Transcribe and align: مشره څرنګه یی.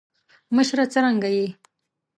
مشره 0.55 0.85
څرنګه 0.93 1.29
یی. 1.35 1.47